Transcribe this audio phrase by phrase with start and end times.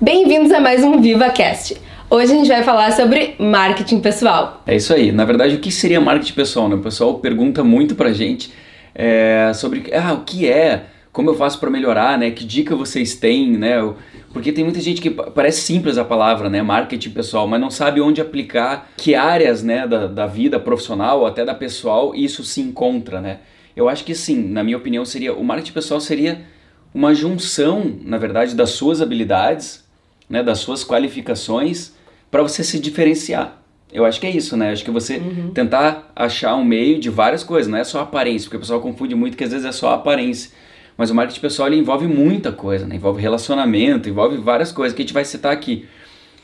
[0.00, 1.76] Bem-vindos a mais um VivaCast.
[2.08, 4.62] Hoje a gente vai falar sobre marketing pessoal.
[4.64, 5.10] É isso aí.
[5.10, 6.68] Na verdade, o que seria marketing pessoal?
[6.68, 6.76] Né?
[6.76, 8.52] O pessoal pergunta muito pra gente
[8.94, 12.30] é, sobre ah, o que é, como eu faço para melhorar, né?
[12.30, 13.92] Que dica vocês têm, né?
[14.32, 16.62] Porque tem muita gente que parece simples a palavra, né?
[16.62, 21.44] Marketing pessoal, mas não sabe onde aplicar, que áreas, né, da, da vida profissional, até
[21.44, 23.38] da pessoal, isso se encontra, né?
[23.74, 26.42] Eu acho que sim, na minha opinião, seria o marketing pessoal seria
[26.94, 29.87] uma junção, na verdade, das suas habilidades
[30.28, 31.92] né, das suas qualificações
[32.30, 33.62] para você se diferenciar.
[33.92, 34.70] Eu acho que é isso, né?
[34.70, 35.50] Acho que você uhum.
[35.50, 39.14] tentar achar um meio de várias coisas, não é só aparência, porque o pessoal confunde
[39.14, 40.50] muito que às vezes é só aparência.
[40.96, 42.96] Mas o marketing pessoal envolve muita coisa, né?
[42.96, 45.86] Envolve relacionamento, envolve várias coisas que a gente vai citar aqui.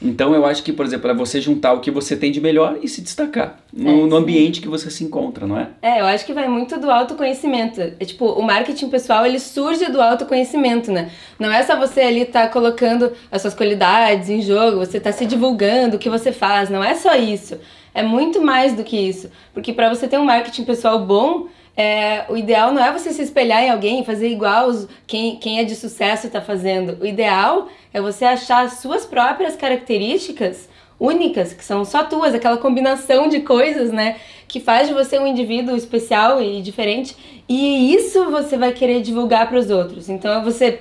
[0.05, 2.79] Então eu acho que, por exemplo, é você juntar o que você tem de melhor
[2.83, 5.69] e se destacar no, é, no, ambiente que você se encontra, não é?
[5.81, 7.81] É, eu acho que vai muito do autoconhecimento.
[7.81, 11.11] É, tipo, o marketing pessoal, ele surge do autoconhecimento, né?
[11.39, 15.11] Não é só você ali estar tá colocando as suas qualidades em jogo, você tá
[15.11, 17.59] se divulgando o que você faz, não é só isso.
[17.95, 19.31] É muito mais do que isso.
[19.55, 23.22] Porque para você ter um marketing pessoal bom, é, o ideal não é você se
[23.22, 27.03] espelhar em alguém e fazer igual os, quem, quem é de sucesso está fazendo.
[27.03, 30.69] O ideal é você achar as suas próprias características
[31.00, 34.16] únicas, que são só tuas, aquela combinação de coisas, né?
[34.47, 37.42] Que faz de você um indivíduo especial e diferente.
[37.48, 40.09] E isso você vai querer divulgar para os outros.
[40.09, 40.81] Então é você.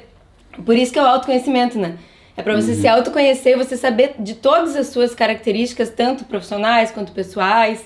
[0.63, 1.97] Por isso que é o autoconhecimento, né?
[2.37, 2.81] É para você uhum.
[2.81, 7.83] se autoconhecer, você saber de todas as suas características, tanto profissionais quanto pessoais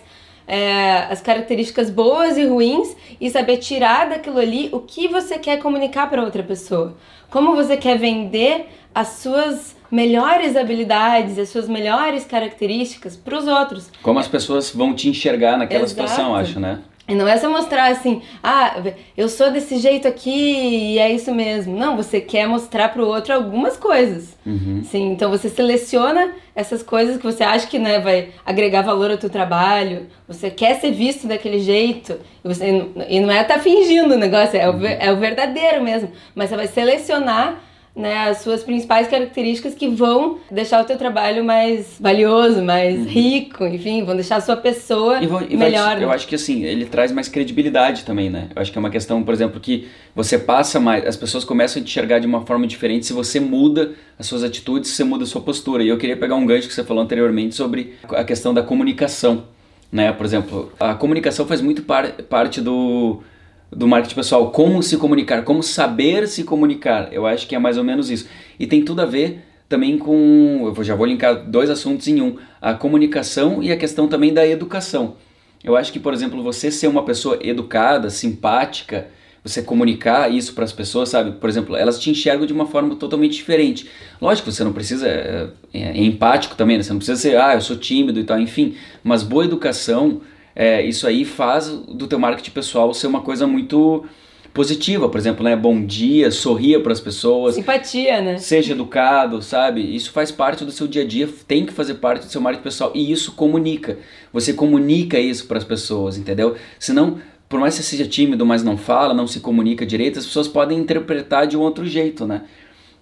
[0.47, 5.59] é, as características boas e ruins e saber tirar daquilo ali o que você quer
[5.59, 6.95] comunicar para outra pessoa.
[7.29, 13.91] Como você quer vender as suas melhores habilidades, as suas melhores características para os outros.
[14.01, 16.01] Como as pessoas vão te enxergar naquela Exato.
[16.01, 16.79] situação, acho, né?
[17.07, 18.83] E não é só mostrar assim, ah,
[19.15, 21.77] eu sou desse jeito aqui e é isso mesmo.
[21.77, 24.35] Não, você quer mostrar para o outro algumas coisas.
[24.45, 24.83] Uhum.
[24.83, 29.17] Sim, então você seleciona essas coisas que você acha que né, vai agregar valor ao
[29.17, 30.07] teu trabalho.
[30.27, 32.19] Você quer ser visto daquele jeito.
[32.43, 32.65] E, você,
[33.07, 36.11] e não é estar tá fingindo o negócio, é o, é o verdadeiro mesmo.
[36.35, 37.61] Mas você vai selecionar
[37.97, 43.05] né, as suas principais características que vão deixar o teu trabalho mais valioso, mais uhum.
[43.05, 45.97] rico, enfim, vão deixar a sua pessoa e vão, e melhor.
[45.97, 48.49] Te, eu acho que assim, ele traz mais credibilidade também, né?
[48.55, 51.81] Eu acho que é uma questão, por exemplo, que você passa mais, as pessoas começam
[51.81, 55.03] a te enxergar de uma forma diferente se você muda as suas atitudes, se você
[55.03, 55.81] muda a sua postura.
[55.81, 59.45] E eu queria pegar um gancho que você falou anteriormente sobre a questão da comunicação,
[59.91, 60.11] né?
[60.11, 63.23] Por exemplo, a comunicação faz muito par, parte do
[63.71, 67.11] do marketing pessoal, como se comunicar, como saber se comunicar.
[67.11, 68.27] Eu acho que é mais ou menos isso.
[68.59, 72.37] E tem tudo a ver também com, eu já vou linkar dois assuntos em um,
[72.61, 75.15] a comunicação e a questão também da educação.
[75.63, 79.07] Eu acho que, por exemplo, você ser uma pessoa educada, simpática,
[79.43, 81.31] você comunicar isso para as pessoas, sabe?
[81.31, 83.89] Por exemplo, elas te enxergam de uma forma totalmente diferente.
[84.21, 86.83] Lógico, você não precisa é, é, é empático também, né?
[86.83, 88.75] você não precisa ser, ah, eu sou tímido e tal, enfim.
[89.03, 90.21] Mas boa educação,
[90.59, 94.03] é, isso aí faz do teu marketing pessoal ser uma coisa muito
[94.51, 95.55] positiva, por exemplo, né?
[95.55, 97.53] Bom dia, sorria para as pessoas.
[97.53, 98.39] Simpatia, né?
[98.39, 99.81] Seja educado, sabe?
[99.95, 102.63] Isso faz parte do seu dia a dia, tem que fazer parte do seu marketing
[102.63, 103.99] pessoal e isso comunica.
[104.33, 106.55] Você comunica isso para as pessoas, entendeu?
[106.79, 110.25] Senão, por mais que você seja tímido, mas não fala, não se comunica direito, as
[110.25, 112.41] pessoas podem interpretar de um outro jeito, né?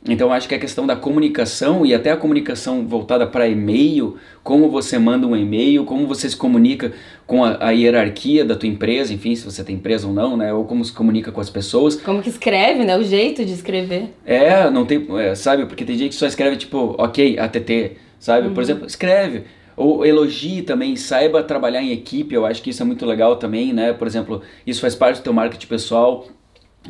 [0.08, 4.70] Então acho que a questão da comunicação e até a comunicação voltada para e-mail, como
[4.70, 6.94] você manda um e-mail, como você se comunica
[7.26, 10.54] com a, a, hierarquia da tua empresa, enfim, se você tem empresa ou não, né,
[10.54, 11.96] ou como se comunica com as pessoas.
[11.96, 14.14] Como que escreve, né, o jeito de escrever.
[14.24, 18.48] É, não tem, é, sabe, porque tem gente que só escreve tipo, ok, ATT, sabe,
[18.48, 18.54] uhum.
[18.54, 19.44] por exemplo, escreve.
[19.76, 23.74] Ou elogie também, saiba trabalhar em equipe, eu acho que isso é muito legal também,
[23.74, 23.92] né?
[23.92, 26.28] Por exemplo, isso faz parte do teu marketing pessoal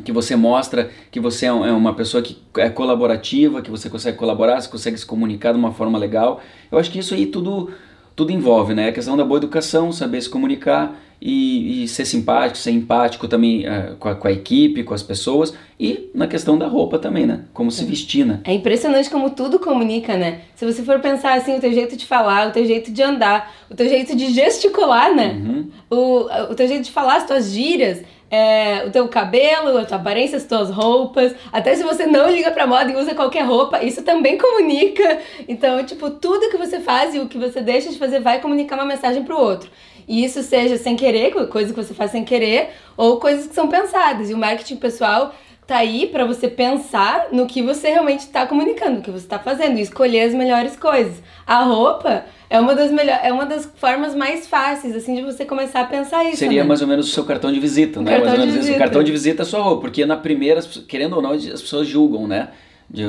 [0.04, 4.16] que você mostra que você é, é uma pessoa que é colaborativa, que você consegue
[4.16, 6.40] colaborar, você consegue se comunicar de uma forma legal.
[6.70, 7.70] Eu acho que isso aí tudo,
[8.14, 8.88] tudo envolve, né?
[8.88, 13.66] A questão da boa educação, saber se comunicar e, e ser simpático, ser empático também
[13.66, 17.26] uh, com, a, com, a, equipe, com as pessoas e na questão da roupa também,
[17.26, 17.44] né?
[17.52, 18.40] Como se vestir, né?
[18.44, 20.42] É impressionante como tudo comunica, né?
[20.54, 23.54] Se você for pensar assim, o teu jeito de falar, o teu jeito de andar,
[23.70, 25.36] o teu jeito de gesticular, né?
[25.38, 25.70] Uhum.
[25.90, 29.98] O, o teu jeito de falar, as tuas gírias é, o teu cabelo, a tua
[29.98, 31.34] aparência, as tuas roupas.
[31.52, 35.18] Até se você não liga pra moda e usa qualquer roupa, isso também comunica.
[35.48, 38.76] Então, tipo, tudo que você faz e o que você deixa de fazer vai comunicar
[38.76, 39.70] uma mensagem pro outro.
[40.08, 43.68] E isso seja sem querer, coisa que você faz sem querer, ou coisas que são
[43.68, 44.30] pensadas.
[44.30, 45.34] E o marketing pessoal
[45.66, 49.38] tá aí para você pensar no que você realmente está comunicando, o que você está
[49.38, 51.20] fazendo e escolher as melhores coisas.
[51.44, 55.44] A roupa é uma das melhores, é uma das formas mais fáceis assim de você
[55.44, 56.36] começar a pensar isso.
[56.36, 56.68] Seria né?
[56.68, 58.12] mais ou menos o seu cartão de visita, né?
[58.12, 58.70] Cartão mais ou menos visita.
[58.70, 58.76] isso.
[58.76, 61.60] O cartão de visita é a sua roupa, porque na primeira, querendo ou não, as
[61.60, 62.50] pessoas julgam, né?
[62.88, 63.04] De,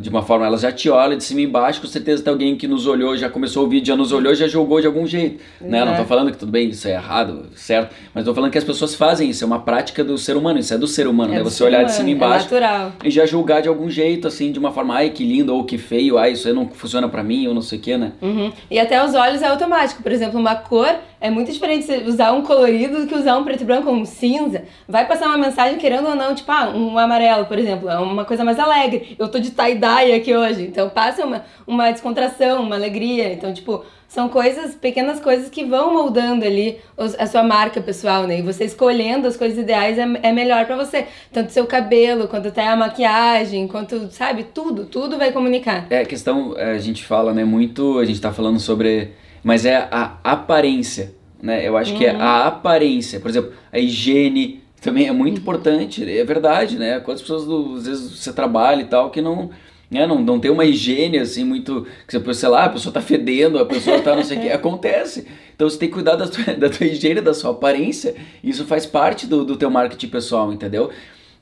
[0.00, 2.56] de uma forma, ela já te olha de cima e embaixo, com certeza tem alguém
[2.56, 5.42] que nos olhou, já começou o vídeo, já nos olhou, já julgou de algum jeito,
[5.60, 5.84] né?
[5.84, 7.94] Não tô falando que tudo bem, isso é errado, certo?
[8.14, 10.72] Mas tô falando que as pessoas fazem isso, é uma prática do ser humano, isso
[10.72, 11.42] é do ser humano, É né?
[11.42, 12.92] Você olhar de humano, cima e é embaixo natural.
[13.04, 15.76] e já julgar de algum jeito, assim, de uma forma, ai, que lindo, ou que
[15.76, 18.12] feio, ai, isso aí não funciona pra mim, ou não sei o que, né?
[18.22, 18.50] Uhum.
[18.70, 20.02] E até os olhos é automático.
[20.02, 23.62] Por exemplo, uma cor é muito diferente usar um colorido do que usar um preto
[23.62, 24.64] e branco ou um cinza.
[24.88, 28.24] Vai passar uma mensagem querendo ou não, tipo, ah, um amarelo, por exemplo, é uma
[28.24, 29.16] coisa mais alegre.
[29.18, 33.32] Eu tô de tie-dye aqui hoje, então passa uma, uma descontração, uma alegria.
[33.32, 36.78] Então, tipo, são coisas, pequenas coisas que vão moldando ali
[37.16, 38.40] a sua marca pessoal, né?
[38.40, 41.06] E você escolhendo as coisas ideais é, é melhor pra você.
[41.32, 45.86] Tanto seu cabelo, quanto até a maquiagem, quanto, sabe, tudo, tudo vai comunicar.
[45.88, 49.64] É, a questão, é, a gente fala, né, muito, a gente tá falando sobre, mas
[49.64, 51.66] é a aparência, né?
[51.66, 56.24] Eu acho que é a aparência, por exemplo, a higiene também é muito importante, é
[56.24, 57.00] verdade, né?
[57.00, 57.42] Quantas pessoas,
[57.78, 59.50] às vezes, você trabalha e tal, que não,
[59.90, 63.00] né, não, não tem uma higiene, assim, muito, que você, sei lá, a pessoa tá
[63.02, 65.26] fedendo, a pessoa tá não sei o que, acontece.
[65.54, 68.86] Então você tem que cuidar da tua, da tua higiene, da sua aparência, isso faz
[68.86, 70.90] parte do, do teu marketing pessoal, entendeu?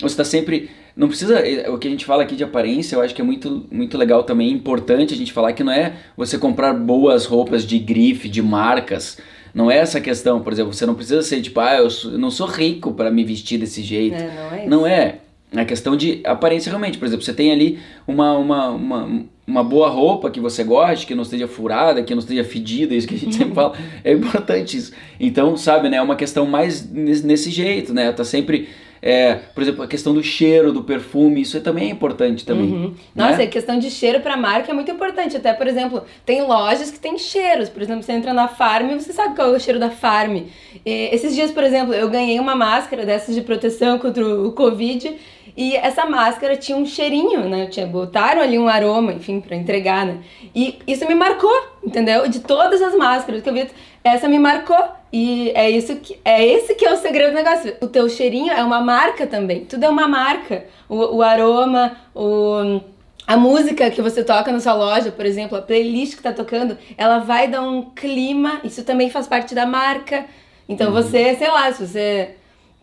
[0.01, 0.71] Você está sempre.
[0.99, 1.39] Não precisa.
[1.39, 3.97] eh, O que a gente fala aqui de aparência, eu acho que é muito, muito
[3.97, 8.29] legal também, importante a gente falar que não é você comprar boas roupas de grife,
[8.29, 9.17] de marcas.
[9.55, 12.19] Não é essa questão, por exemplo, você não precisa ser tipo, ah, eu, sou- eu
[12.19, 14.17] não sou rico para me vestir desse jeito.
[14.17, 14.69] É, não é isso.
[14.71, 15.15] Não é.
[15.55, 16.99] É questão de aparência realmente.
[16.99, 21.15] Por exemplo, você tem ali uma, uma, uma, uma boa roupa que você goste, que
[21.15, 23.73] não esteja furada, que não esteja fedida, isso que a gente sempre fala.
[24.05, 24.93] É importante isso.
[25.19, 25.97] Então, sabe, né?
[25.97, 28.13] É uma questão mais nesse, nesse jeito, né?
[28.13, 28.69] Tá sempre.
[29.01, 32.73] É, por exemplo, a questão do cheiro, do perfume, isso é também é importante também.
[32.73, 32.95] Uhum.
[33.15, 33.45] Nossa, né?
[33.45, 35.37] a questão de cheiro pra marca é muito importante.
[35.37, 37.69] Até, por exemplo, tem lojas que tem cheiros.
[37.69, 40.45] Por exemplo, você entra na Farm e você sabe qual é o cheiro da Farm.
[40.85, 45.17] E esses dias, por exemplo, eu ganhei uma máscara dessas de proteção contra o Covid.
[45.57, 47.67] E essa máscara tinha um cheirinho, né?
[47.67, 50.19] Tinha, botaram ali um aroma, enfim, pra entregar, né?
[50.55, 51.51] E isso me marcou,
[51.85, 52.29] entendeu?
[52.29, 53.67] De todas as máscaras que eu vi,
[54.15, 54.77] essa me marcou.
[55.13, 57.75] E é isso que é esse que é o segredo do negócio.
[57.81, 59.65] O teu cheirinho é uma marca também.
[59.65, 60.65] Tudo é uma marca.
[60.89, 62.81] O, o aroma, o
[63.27, 66.79] a música que você toca na sua loja, por exemplo, a playlist que tá tocando,
[66.97, 70.25] ela vai dar um clima, isso também faz parte da marca.
[70.67, 72.37] Então você, sei lá, se você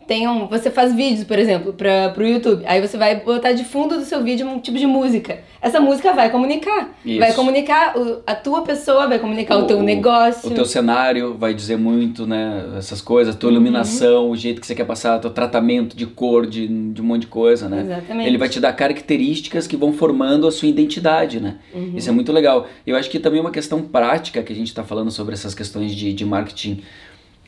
[0.06, 3.64] tem um, você faz vídeos, por exemplo, para pro YouTube, aí você vai botar de
[3.64, 5.40] fundo do seu vídeo um tipo de música.
[5.60, 7.18] Essa música vai comunicar, Isso.
[7.18, 10.48] vai comunicar o- a tua pessoa, vai comunicar o, teu negócio.
[10.48, 12.74] O teu cenário vai dizer muito, né?
[12.78, 16.06] Essas coisas, a tua iluminação, o jeito que você quer passar, o teu tratamento de
[16.06, 17.80] cor, de, de um monte de coisa, né?
[17.80, 18.28] Exatamente.
[18.28, 21.56] Ele vai te dar características que vão formando a sua identidade, né?
[21.96, 22.66] Isso é muito legal.
[22.86, 25.94] Eu acho que também uma questão prática que a gente está falando sobre essas questões
[25.94, 26.82] de, de marketing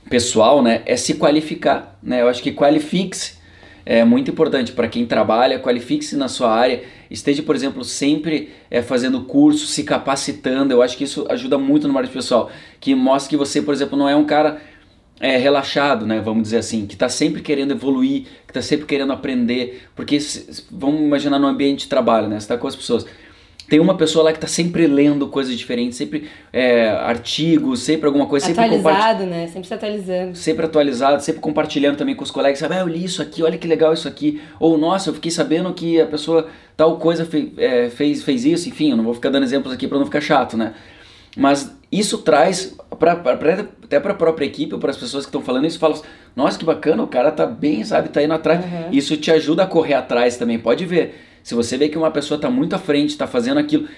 [0.09, 0.83] pessoal, né?
[0.87, 2.23] É se qualificar, né?
[2.23, 3.39] Eu acho que qualifique-se
[3.85, 8.83] é muito importante para quem trabalha, qualifique-se na sua área, esteja, por exemplo, sempre é,
[8.83, 10.75] fazendo curso, se capacitando.
[10.75, 13.99] Eu acho que isso ajuda muito no marketing pessoal, que mostra que você, por exemplo,
[13.99, 14.61] não é um cara
[15.19, 16.21] é, relaxado, né?
[16.21, 20.65] Vamos dizer assim, que está sempre querendo evoluir, que está sempre querendo aprender, porque se-
[20.71, 22.35] vamos imaginar no ambiente de trabalho, né?
[22.39, 23.07] Você está com as pessoas.
[23.69, 28.26] Tem uma pessoa lá que está sempre lendo coisas diferentes, sempre é, artigos, sempre alguma
[28.26, 29.47] coisa, sempre compartilhando Atualizado, né?
[29.47, 30.37] Sempre se atualizando.
[30.37, 33.59] sempre atualizado, sempre compartilhando também com os colegas, sabe, ah, eu li isso aqui, olha
[33.59, 37.53] que legal isso aqui, ou nossa, eu fiquei sabendo que a pessoa tal coisa fe-
[37.59, 40.21] é, fez, fez isso, enfim, eu não vou ficar dando exemplos aqui para não ficar
[40.23, 40.73] chato, né?
[41.37, 45.25] Mas isso traz, pra, pra- pra- até para a própria equipe, ou para as pessoas
[45.25, 46.00] que estão falando isso, falam,
[46.35, 48.64] nossa, que bacana, o cara tá bem, sabe, tá indo atrás.
[48.64, 48.88] Uhum.
[48.93, 51.26] Isso te ajuda a correr atrás também, pode ver.
[51.49, 53.88] Se você vê que uma pessoa tá muito à frente, tá fazendo aquilo,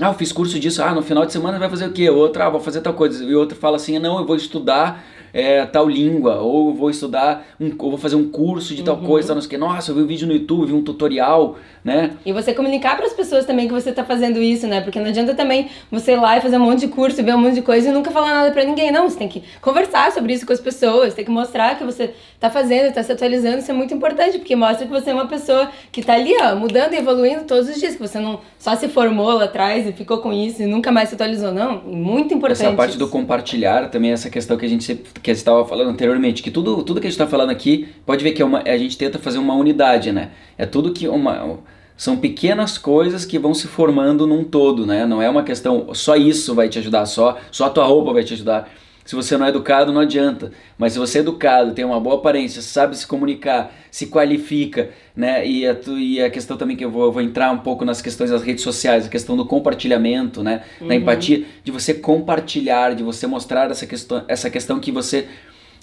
[0.00, 2.10] ah, eu fiz curso disso, ah, no final de semana vai fazer o quê?
[2.10, 3.22] Outra, ah, vou fazer tal coisa.
[3.22, 5.04] E outro fala assim, não, eu vou estudar
[5.36, 9.28] é, tal língua, ou vou estudar, um, ou vou fazer um curso de tal coisa,
[9.28, 9.58] tal, não sei o quê.
[9.58, 12.12] Nossa, eu vi um vídeo no YouTube, vi um tutorial, né?
[12.24, 14.80] E você comunicar para as pessoas também que você tá fazendo isso, né?
[14.80, 17.38] Porque não adianta também você ir lá e fazer um monte de curso, ver um
[17.38, 18.90] monte de coisa e nunca falar nada para ninguém.
[18.90, 22.14] Não, você tem que conversar sobre isso com as pessoas, tem que mostrar que você
[22.40, 23.58] tá fazendo, tá se atualizando.
[23.58, 26.56] Isso é muito importante, porque mostra que você é uma pessoa que tá ali, ó,
[26.56, 29.92] mudando e evoluindo todos os dias, que você não só se formou lá atrás e
[29.92, 31.82] ficou com isso e nunca mais se atualizou, não.
[31.82, 32.66] Muito importante.
[32.66, 33.12] Essa parte do isso.
[33.12, 37.00] compartilhar também, essa questão que a gente sempre- que estava falando anteriormente, que tudo, tudo
[37.00, 39.38] que a gente está falando aqui, pode ver que é uma, a gente tenta fazer
[39.38, 40.30] uma unidade, né?
[40.56, 41.58] É tudo que uma
[41.96, 45.04] são pequenas coisas que vão se formando num todo, né?
[45.04, 48.22] Não é uma questão só isso vai te ajudar, só só a tua roupa vai
[48.22, 48.70] te ajudar.
[49.06, 50.50] Se você não é educado, não adianta.
[50.76, 55.46] Mas se você é educado, tem uma boa aparência, sabe se comunicar, se qualifica, né?
[55.46, 58.02] E a, e a questão também que eu vou, eu vou entrar um pouco nas
[58.02, 60.64] questões das redes sociais, a questão do compartilhamento, né?
[60.80, 65.28] Da empatia, de você compartilhar, de você mostrar essa questão, essa questão que você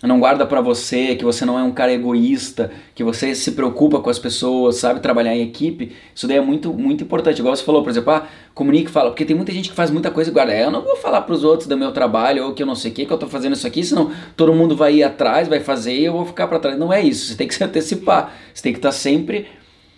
[0.08, 4.02] não guarda para você, que você não é um cara egoísta, que você se preocupa
[4.02, 7.40] com as pessoas, sabe trabalhar em equipe, isso daí é muito, muito importante.
[7.40, 9.90] Igual você falou, por exemplo, ah, comunique e fala, porque tem muita gente que faz
[9.90, 10.52] muita coisa e guarda.
[10.52, 12.76] É, eu não vou falar para os outros do meu trabalho, ou que eu não
[12.76, 15.48] sei o que, que eu tô fazendo isso aqui, senão todo mundo vai ir atrás,
[15.48, 16.78] vai fazer e eu vou ficar para trás.
[16.78, 19.48] Não é isso, você tem que se antecipar, você tem que estar tá sempre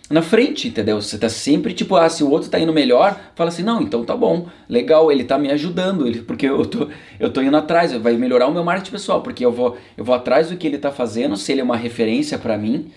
[0.08, 1.00] na frente, entendeu?
[1.00, 4.04] Você tá sempre tipo, ah, se o outro tá indo melhor, fala assim, não, então
[4.04, 7.92] tá bom, legal, ele tá me ajudando, ele, porque eu tô, eu tô indo atrás,
[7.92, 10.78] vai melhorar o meu marketing pessoal, porque eu vou, eu vou atrás do que ele
[10.78, 12.90] tá fazendo, se ele é uma referência para mim,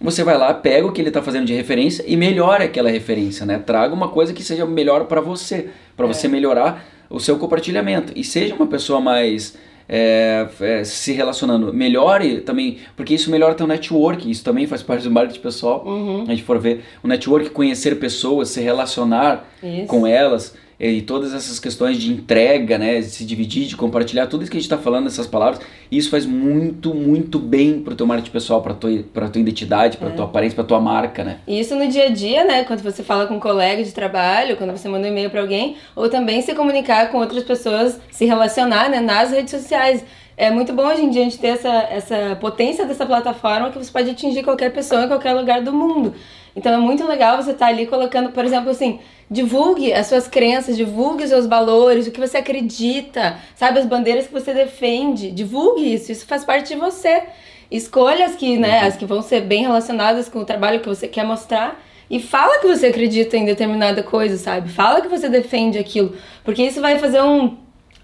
[0.00, 3.44] você vai lá, pega o que ele tá fazendo de referência e melhora aquela referência,
[3.44, 3.58] né?
[3.58, 6.12] Traga uma coisa que seja melhor para você, para é.
[6.12, 9.56] você melhorar o seu compartilhamento e seja uma pessoa mais
[9.88, 15.04] é, é, se relacionando, melhore também, porque isso melhora teu network, isso também faz parte
[15.04, 15.82] do marketing pessoal.
[15.86, 16.22] Uhum.
[16.22, 19.86] A gente for ver o network, conhecer pessoas, se relacionar isso.
[19.86, 24.42] com elas e todas essas questões de entrega, né, de se dividir, de compartilhar, tudo
[24.42, 27.96] isso que a gente está falando, essas palavras, isso faz muito, muito bem para o
[27.96, 30.12] teu marketing pessoal, para tua, para tua identidade, para é.
[30.12, 31.38] tua aparência, para tua marca, né?
[31.48, 34.56] E isso no dia a dia, né, quando você fala com um colega de trabalho,
[34.56, 38.24] quando você manda um e-mail para alguém, ou também se comunicar com outras pessoas, se
[38.24, 40.04] relacionar, né, nas redes sociais.
[40.40, 43.78] É muito bom hoje em dia a gente ter essa, essa potência dessa plataforma que
[43.78, 46.14] você pode atingir qualquer pessoa em qualquer lugar do mundo.
[46.54, 50.28] Então é muito legal você estar tá ali colocando, por exemplo, assim, divulgue as suas
[50.28, 55.32] crenças, divulgue os seus valores, o que você acredita, sabe, as bandeiras que você defende,
[55.32, 57.24] divulgue isso, isso faz parte de você.
[57.68, 61.08] Escolha as que, né, as que vão ser bem relacionadas com o trabalho que você
[61.08, 64.68] quer mostrar e fala que você acredita em determinada coisa, sabe?
[64.70, 66.14] Fala que você defende aquilo,
[66.44, 67.56] porque isso vai fazer um,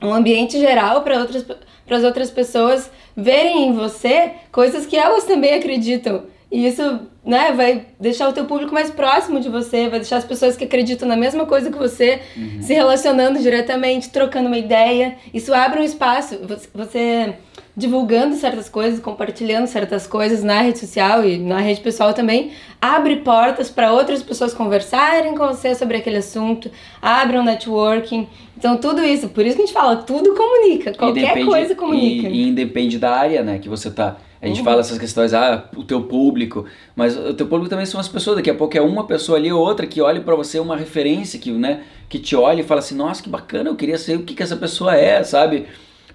[0.03, 1.45] um ambiente geral para outras
[1.87, 6.23] para as outras pessoas verem em você coisas que elas também acreditam.
[6.51, 10.25] E isso, né, vai deixar o teu público mais próximo de você, vai deixar as
[10.25, 12.63] pessoas que acreditam na mesma coisa que você uhum.
[12.63, 15.17] se relacionando diretamente, trocando uma ideia.
[15.33, 16.39] Isso abre um espaço.
[16.73, 17.35] Você
[17.77, 23.17] divulgando certas coisas, compartilhando certas coisas na rede social e na rede pessoal também, abre
[23.17, 26.71] portas para outras pessoas conversarem com você sobre aquele assunto,
[27.03, 28.29] abre um networking.
[28.57, 32.29] Então, tudo isso, por isso que a gente fala, tudo comunica, qualquer coisa comunica.
[32.29, 34.19] E, e independe da área, né, que você tá.
[34.41, 34.65] A gente uhum.
[34.65, 38.37] fala essas questões, ah, o teu público, mas o teu público também são as pessoas,
[38.37, 41.41] daqui a pouco é uma pessoa ali ou outra que olha para você uma referência,
[41.41, 44.23] que, né, que te olha e fala assim, nossa, que bacana, eu queria saber o
[44.23, 45.67] que, que essa pessoa é, sabe?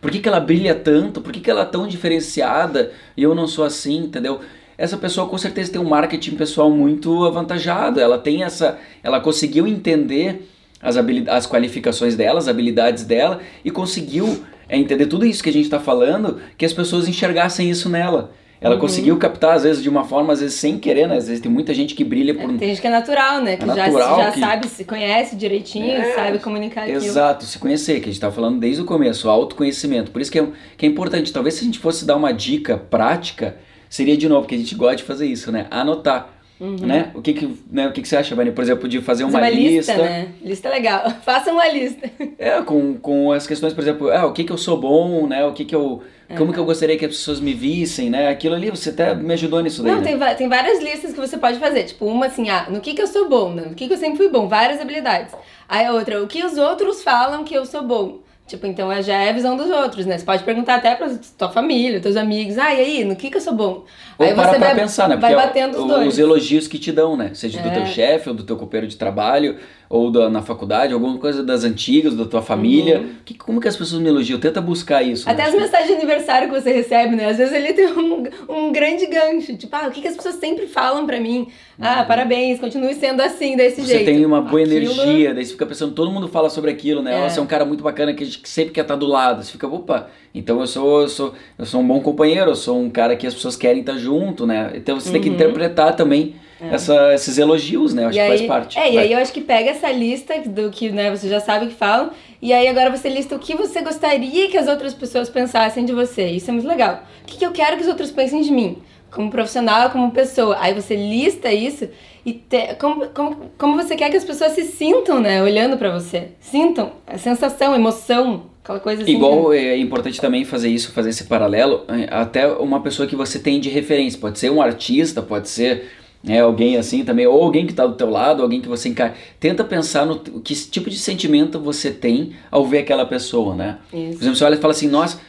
[0.02, 1.22] Por que, que ela brilha tanto?
[1.22, 4.40] Por que, que ela é tão diferenciada e eu não sou assim, entendeu?
[4.78, 9.68] Essa pessoa com certeza tem um marketing pessoal muito avantajado, ela tem essa, ela conseguiu
[9.68, 10.48] entender
[10.82, 15.54] as, as qualificações dela, as habilidades dela e conseguiu é entender tudo isso que a
[15.54, 18.32] gente está falando, que as pessoas enxergassem isso nela.
[18.62, 18.82] Ela uhum.
[18.82, 21.16] conseguiu captar, às vezes, de uma forma, às vezes, sem querer, né?
[21.16, 22.44] Às vezes tem muita gente que brilha por...
[22.44, 23.56] É, tem gente que é natural, né?
[23.56, 24.40] Que é natural, já, já que...
[24.40, 26.98] sabe, se conhece direitinho, é, sabe comunicar aquilo.
[26.98, 30.12] Exato, se conhecer, que a gente tá falando desde o começo, o autoconhecimento.
[30.12, 30.48] Por isso que é,
[30.78, 31.32] que é importante.
[31.32, 33.56] Talvez se a gente fosse dar uma dica prática,
[33.90, 35.66] seria de novo, porque a gente gosta de fazer isso, né?
[35.72, 36.40] Anotar.
[36.60, 36.76] Uhum.
[36.76, 37.12] Né?
[37.16, 37.88] O, que, que, né?
[37.88, 38.52] o que, que você acha, Vani?
[38.52, 39.94] Por exemplo, de fazer uma, uma lista.
[39.94, 40.28] lista né?
[40.42, 41.10] Lista é legal.
[41.24, 42.12] Faça uma lista.
[42.38, 45.46] É, com, com as questões, por exemplo, ah, o que, que eu sou bom, né?
[45.46, 46.04] O que, que eu.
[46.38, 48.28] Como que eu gostaria que as pessoas me vissem, né?
[48.28, 49.92] Aquilo ali, você até me ajudou nisso daí.
[49.92, 50.08] Não, né?
[50.08, 51.86] tem, tem várias listas que você pode fazer.
[51.86, 53.64] Tipo, uma assim, ah, no que, que eu sou bom, né?
[53.68, 55.34] No que, que eu sempre fui bom, várias habilidades.
[55.68, 58.20] Aí a outra, o que os outros falam que eu sou bom.
[58.50, 60.18] Tipo, então já é a visão dos outros, né?
[60.18, 61.08] Você pode perguntar até pra
[61.38, 63.86] tua família, teus amigos, ah, e aí, no que que eu sou bom?
[64.18, 65.18] Ou aí para você pra vai, pensar, né?
[65.18, 66.08] Vai Porque batendo os, os dois.
[66.08, 67.30] os elogios que te dão, né?
[67.36, 67.86] Seja do teu é.
[67.86, 69.58] chefe ou do teu companheiro de trabalho,
[69.90, 73.00] ou da, na faculdade, alguma coisa das antigas, da tua família.
[73.00, 73.16] Uhum.
[73.26, 74.40] Que, como que as pessoas me elogiam?
[74.40, 75.28] Tenta buscar isso.
[75.28, 75.50] Até né?
[75.50, 77.26] as mensagens de aniversário que você recebe, né?
[77.26, 79.58] Às vezes ele tem um, um grande gancho.
[79.58, 81.48] Tipo, ah, o que, que as pessoas sempre falam pra mim?
[81.82, 82.06] Ah, uhum.
[82.06, 84.06] parabéns, continue sendo assim, desse você jeito.
[84.06, 84.76] Você tem uma boa aquilo...
[84.76, 87.26] energia, daí você fica pensando, todo mundo fala sobre aquilo, né?
[87.26, 87.30] É.
[87.30, 89.44] Você é um cara muito bacana que a gente sempre quer estar do lado.
[89.44, 92.80] Você fica, opa, então eu sou, eu sou, eu sou um bom companheiro, eu sou
[92.80, 94.72] um cara que as pessoas querem estar junto, né?
[94.76, 95.14] Então você uhum.
[95.14, 95.36] tem que uhum.
[95.36, 96.76] interpretar também é.
[96.76, 98.04] essa, esses elogios, né?
[98.04, 98.78] Eu acho e que aí, faz parte.
[98.78, 98.94] É, Vai.
[98.94, 101.74] e aí eu acho que pega essa lista do que né, você já sabe que
[101.74, 105.84] falam, e aí agora você lista o que você gostaria que as outras pessoas pensassem
[105.84, 106.28] de você.
[106.28, 107.04] Isso é muito legal.
[107.24, 108.78] O que, que eu quero que os outros pensem de mim?
[109.12, 110.56] Como profissional, como pessoa.
[110.60, 111.90] Aí você lista isso
[112.24, 115.42] e te, como, como, como você quer que as pessoas se sintam, né?
[115.42, 116.30] Olhando para você.
[116.40, 119.12] Sintam a sensação, a emoção, aquela coisa assim.
[119.16, 119.58] Igual né?
[119.58, 123.60] é importante também fazer isso, fazer esse paralelo, é, até uma pessoa que você tem
[123.60, 124.20] de referência.
[124.20, 125.90] Pode ser um artista, pode ser
[126.28, 129.14] é, alguém assim também, ou alguém que está do teu lado, alguém que você encara.
[129.40, 133.78] Tenta pensar no que tipo de sentimento você tem ao ver aquela pessoa, né?
[133.94, 134.18] Isso.
[134.18, 135.20] Por exemplo, você olha e fala assim, nossa,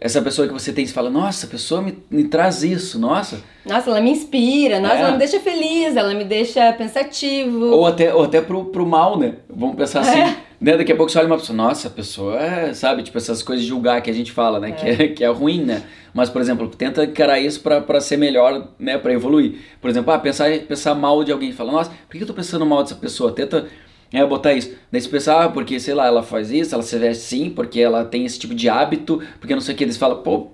[0.00, 3.40] essa pessoa que você tem, você fala, nossa, a pessoa me, me traz isso, nossa.
[3.66, 5.00] Nossa, ela me inspira, nossa, é.
[5.00, 7.66] ela me deixa feliz, ela me deixa pensativo.
[7.66, 9.34] Ou até, ou até pro, pro mal, né?
[9.48, 10.36] Vamos pensar assim, é.
[10.60, 10.76] Né?
[10.76, 13.64] Daqui a pouco você olha uma pessoa, nossa, a pessoa é, sabe, tipo essas coisas
[13.64, 14.70] de julgar que a gente fala, né?
[14.70, 14.72] É.
[14.72, 15.82] Que, é, que é ruim, né?
[16.12, 18.98] Mas, por exemplo, tenta encarar isso para ser melhor, né?
[18.98, 19.58] Para evoluir.
[19.80, 21.52] Por exemplo, ah, pensar, pensar mal de alguém.
[21.52, 23.32] Fala, nossa, por que eu tô pensando mal dessa pessoa?
[23.32, 23.68] Tenta
[24.12, 24.72] é, botar isso.
[24.90, 27.80] Daí você pensar, ah, porque, sei lá, ela faz isso, ela se veste sim, porque
[27.80, 29.84] ela tem esse tipo de hábito, porque não sei o que.
[29.84, 30.48] Eles falam, pô,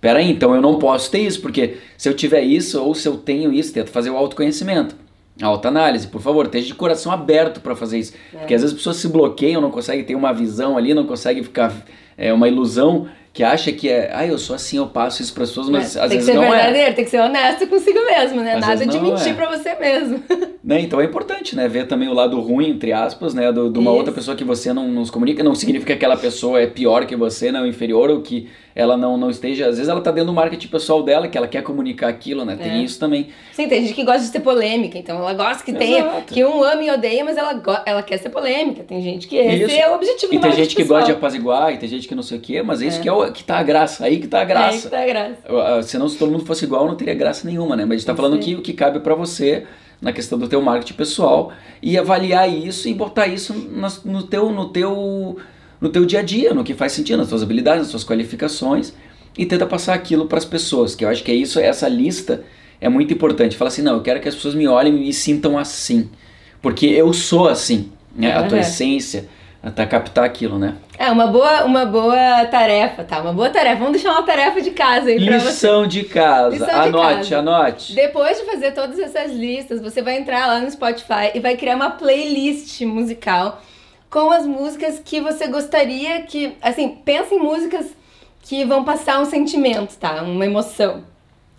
[0.00, 3.16] peraí, então eu não posso ter isso, porque se eu tiver isso ou se eu
[3.16, 4.96] tenho isso, tenta fazer o autoconhecimento.
[5.40, 8.14] Autoanálise, por favor, esteja de coração aberto para fazer isso.
[8.32, 8.38] É.
[8.38, 11.42] Porque às vezes as pessoas se bloqueiam, não conseguem ter uma visão ali, não conseguem
[11.42, 11.74] ficar.
[12.16, 15.44] É uma ilusão que acha que é, ah, eu sou assim, eu passo isso para
[15.44, 16.46] as pessoas, mas é, às vezes não é.
[16.46, 18.54] Tem que ser verdadeiro, tem que ser honesto consigo mesmo, né?
[18.54, 19.34] Às Nada de mentir é.
[19.34, 20.22] para você mesmo.
[20.64, 20.80] Né?
[20.80, 21.66] Então é importante, né?
[21.66, 23.50] Ver também o lado ruim, entre aspas, né?
[23.50, 23.98] Do, de uma isso.
[23.98, 25.42] outra pessoa que você não nos comunica.
[25.42, 29.16] Não significa que aquela pessoa é pior que você, não inferior, ou que ela não,
[29.16, 29.66] não esteja.
[29.66, 32.56] Às vezes ela tá dentro do marketing pessoal dela, que ela quer comunicar aquilo, né?
[32.56, 32.78] Tem é.
[32.78, 33.28] isso também.
[33.52, 36.62] Sim, tem gente que gosta de ser polêmica, então ela gosta que tenha, que um
[36.62, 38.82] ama e odeia, mas ela, ela quer ser polêmica.
[38.82, 39.74] Tem gente que esse isso.
[39.74, 41.00] é o objetivo do E tem gente que pessoal.
[41.00, 43.08] gosta de apaziguar, e tem gente que não sei o quê, mas é isso que,
[43.08, 44.66] é o, que tá a graça, aí que tá a graça.
[44.66, 45.82] É aí que tá a graça.
[45.82, 47.84] Senão, se todo mundo fosse igual, não teria graça nenhuma, né?
[47.84, 49.64] Mas a gente tá falando que o que cabe para você
[50.00, 53.54] na questão do teu marketing pessoal e avaliar isso e botar isso
[54.04, 55.36] no teu, no teu,
[55.80, 58.92] no teu dia a dia, no que faz sentido, nas tuas habilidades, nas tuas qualificações
[59.36, 62.42] e tenta passar aquilo para as pessoas, que eu acho que é isso, essa lista
[62.80, 63.56] é muito importante.
[63.56, 66.10] Fala assim, não, eu quero que as pessoas me olhem e me sintam assim,
[66.60, 68.32] porque eu sou assim, né?
[68.32, 69.28] a tua essência
[69.62, 70.74] até captar aquilo, né?
[71.02, 73.20] É, uma boa, uma boa tarefa, tá?
[73.20, 73.74] Uma boa tarefa.
[73.74, 75.88] Vamos deixar uma tarefa de casa aí pra Lição você.
[75.88, 76.50] de casa.
[76.50, 77.38] Lição anote, de casa.
[77.38, 77.94] anote.
[77.96, 81.74] Depois de fazer todas essas listas, você vai entrar lá no Spotify e vai criar
[81.74, 83.60] uma playlist musical
[84.08, 87.86] com as músicas que você gostaria que, assim, pensa em músicas
[88.40, 90.22] que vão passar um sentimento, tá?
[90.22, 91.02] Uma emoção.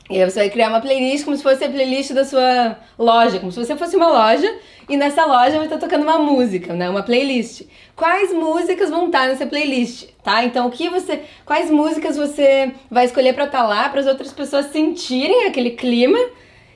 [0.09, 3.39] E aí você vai criar uma playlist como se fosse a playlist da sua loja,
[3.39, 4.53] como se você fosse uma loja
[4.89, 6.89] e nessa loja vai estar tocando uma música, né?
[6.89, 7.61] Uma playlist.
[7.95, 10.43] Quais músicas vão estar nessa playlist, tá?
[10.43, 14.33] Então, o que você, quais músicas você vai escolher para estar lá para as outras
[14.33, 16.19] pessoas sentirem aquele clima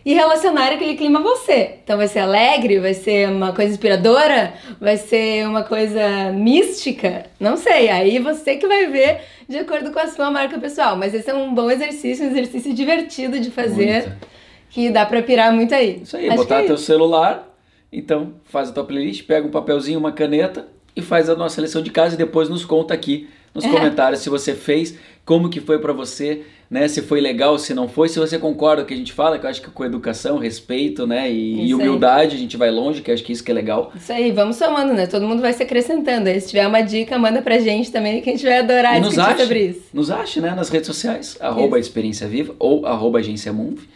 [0.08, 1.80] e relacionar aquele clima a você.
[1.84, 7.58] Então vai ser alegre, vai ser uma coisa inspiradora, vai ser uma coisa mística, não
[7.58, 7.90] sei.
[7.90, 10.96] Aí você que vai ver de acordo com a sua marca pessoal.
[10.96, 14.28] Mas esse é um bom exercício, um exercício divertido de fazer, muito.
[14.70, 16.00] que dá pra pirar muito aí.
[16.02, 17.46] Isso aí, Acho botar é teu celular,
[17.92, 21.82] então faz a tua playlist, pega um papelzinho, uma caneta e faz a nossa lição
[21.82, 25.80] de casa e depois nos conta aqui nos comentários se você fez, como que foi
[25.80, 26.88] para você, né?
[26.88, 29.38] Se foi legal, se não foi, se você concorda com o que a gente fala,
[29.38, 31.30] que eu acho que com educação, respeito, né?
[31.32, 33.92] E, e humildade a gente vai longe, que eu acho que isso que é legal.
[33.96, 35.06] Isso aí, vamos somando, né?
[35.06, 36.30] Todo mundo vai se acrescentando.
[36.30, 39.02] Aí, se tiver uma dica, manda pra gente também, que a gente vai adorar e
[39.02, 39.82] discutir ache, sobre isso.
[39.94, 40.54] Nos ache, né?
[40.56, 43.88] Nas redes sociais, arroba Experiência Viva ou arroba Agência Move.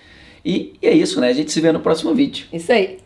[0.43, 1.29] E, e é isso, né?
[1.29, 2.47] A gente se vê no próximo vídeo.
[2.51, 2.97] Isso aí.